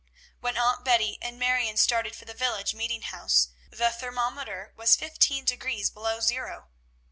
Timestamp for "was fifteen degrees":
4.75-5.91